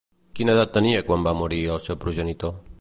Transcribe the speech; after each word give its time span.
Quina 0.39 0.55
edat 0.55 0.71
tenia 0.77 1.03
quan 1.11 1.27
va 1.29 1.35
morir 1.43 1.61
el 1.77 1.85
seu 1.89 2.03
progenitor? 2.07 2.61